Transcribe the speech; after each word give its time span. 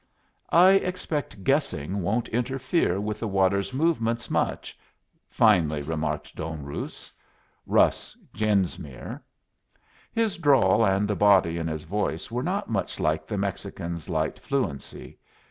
"I 0.55 0.71
expect 0.71 1.43
guessing 1.43 2.01
won't 2.01 2.27
interfere 2.29 2.99
with 2.99 3.19
the 3.19 3.27
water's 3.27 3.71
movements 3.71 4.31
much," 4.31 4.75
finally 5.29 5.83
remarked 5.83 6.35
Don 6.35 6.63
Ruz 6.65 7.11
Russ 7.67 8.17
Genesmere. 8.33 9.21
His 10.11 10.39
drawl 10.39 10.83
and 10.83 11.07
the 11.07 11.15
body 11.15 11.59
in 11.59 11.67
his 11.67 11.83
voice 11.83 12.31
were 12.31 12.41
not 12.41 12.67
much 12.67 12.99
like 12.99 13.27
the 13.27 13.37
Mexican's 13.37 14.09
light 14.09 14.39
fluency. 14.39 15.19